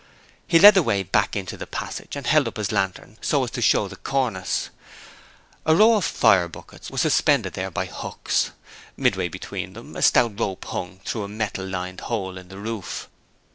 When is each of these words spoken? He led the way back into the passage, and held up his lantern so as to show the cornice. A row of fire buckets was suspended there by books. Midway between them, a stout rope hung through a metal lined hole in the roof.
He 0.47 0.57
led 0.57 0.73
the 0.73 0.81
way 0.81 1.03
back 1.03 1.35
into 1.35 1.55
the 1.57 1.67
passage, 1.67 2.15
and 2.15 2.25
held 2.25 2.47
up 2.47 2.57
his 2.57 2.71
lantern 2.71 3.19
so 3.21 3.43
as 3.43 3.51
to 3.51 3.61
show 3.61 3.87
the 3.87 3.97
cornice. 3.97 4.71
A 5.63 5.75
row 5.75 5.93
of 5.93 6.05
fire 6.05 6.47
buckets 6.47 6.89
was 6.89 7.01
suspended 7.01 7.53
there 7.53 7.69
by 7.69 7.85
books. 7.85 8.49
Midway 8.97 9.27
between 9.27 9.73
them, 9.73 9.95
a 9.95 10.01
stout 10.01 10.39
rope 10.39 10.65
hung 10.65 11.01
through 11.05 11.25
a 11.25 11.27
metal 11.27 11.67
lined 11.67 12.01
hole 12.01 12.39
in 12.39 12.47
the 12.49 12.57
roof. 12.57 13.09